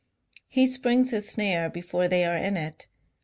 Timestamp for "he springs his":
0.47-1.27